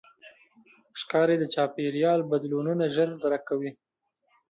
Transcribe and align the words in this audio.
ښکاري 0.99 1.35
د 1.39 1.45
چاپېریال 1.53 2.19
بدلونونه 2.31 2.83
ژر 2.95 3.09
درک 3.21 3.41
کوي. 3.49 3.71